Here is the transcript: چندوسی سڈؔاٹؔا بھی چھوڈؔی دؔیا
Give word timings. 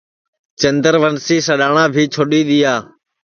چندوسی 0.59 1.37
سڈؔاٹؔا 1.47 1.83
بھی 1.93 2.03
چھوڈؔی 2.13 2.41
دؔیا 2.47 2.73